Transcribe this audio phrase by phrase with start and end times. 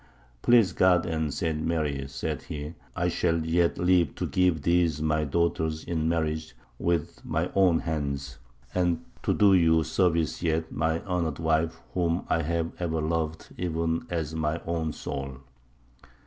[0.41, 1.63] Please God and St.
[1.63, 7.23] Mary, said he, I shall yet live to give these my daughters in marriage with
[7.23, 8.39] my own hands,
[8.73, 14.07] and to do you service yet, my honoured wife, whom I have ever loved even
[14.09, 15.37] as my own soul.